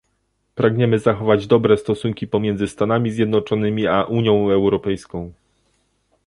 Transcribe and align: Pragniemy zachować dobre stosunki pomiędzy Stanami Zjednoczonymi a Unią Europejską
Pragniemy 0.55 0.99
zachować 0.99 1.47
dobre 1.47 1.77
stosunki 1.77 2.27
pomiędzy 2.27 2.67
Stanami 2.67 3.11
Zjednoczonymi 3.11 3.87
a 3.87 4.03
Unią 4.03 4.51
Europejską 4.51 5.33